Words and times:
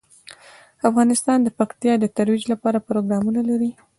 افغانستان 0.89 1.37
د 1.43 1.47
پکتیا 1.59 1.93
د 1.99 2.05
ترویج 2.15 2.43
لپاره 2.53 2.85
پروګرامونه 2.87 3.41
لري. 3.49 3.71